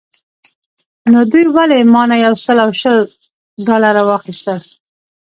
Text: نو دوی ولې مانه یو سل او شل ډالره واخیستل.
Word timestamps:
نو 1.11 1.19
دوی 1.31 1.45
ولې 1.55 1.79
مانه 1.93 2.15
یو 2.25 2.33
سل 2.45 2.57
او 2.65 2.71
شل 2.81 2.97
ډالره 3.67 4.01
واخیستل. 4.05 4.59